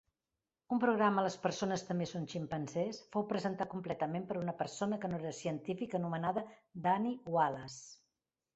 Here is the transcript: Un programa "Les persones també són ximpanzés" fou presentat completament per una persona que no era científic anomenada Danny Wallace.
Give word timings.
Un 0.75 0.79
programa 0.83 1.23
"Les 1.25 1.35
persones 1.43 1.83
també 1.89 2.07
són 2.11 2.25
ximpanzés" 2.31 3.03
fou 3.17 3.27
presentat 3.35 3.71
completament 3.75 4.27
per 4.33 4.39
una 4.41 4.57
persona 4.65 5.01
que 5.05 5.13
no 5.15 5.23
era 5.23 5.37
científic 5.43 5.97
anomenada 6.03 6.47
Danny 6.89 7.17
Wallace. 7.37 7.81